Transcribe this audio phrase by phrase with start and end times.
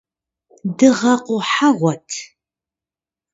[0.77, 2.07] Дыгъэ къухьэгъуэт…